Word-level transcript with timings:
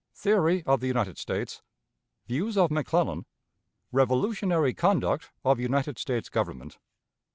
Theory 0.15 0.63
of 0.65 0.79
the 0.79 0.87
United 0.87 1.19
States. 1.19 1.61
Views 2.25 2.57
of 2.57 2.71
McClellan. 2.71 3.27
Revolutionary 3.91 4.73
Conduct 4.73 5.29
of 5.45 5.59
United 5.59 5.99
States 5.99 6.27
Government. 6.27 6.79